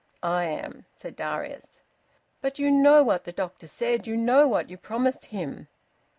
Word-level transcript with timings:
"I 0.23 0.45
am," 0.45 0.87
said 0.95 1.15
Darius. 1.15 1.79
"But 2.41 2.57
you 2.57 2.71
know 2.71 3.03
what 3.03 3.23
the 3.25 3.31
doctor 3.31 3.67
said! 3.67 4.07
You 4.07 4.17
know 4.17 4.47
what 4.47 4.67
you 4.67 4.75
promised 4.79 5.25
him!" 5.25 5.67